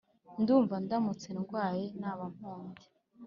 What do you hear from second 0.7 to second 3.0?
ndamutse ndwaye naba mpobye